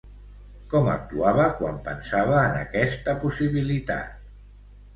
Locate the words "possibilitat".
3.27-4.29